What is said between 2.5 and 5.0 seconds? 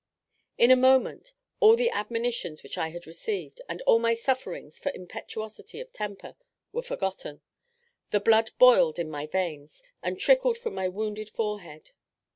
which I had received, and all my sufferings for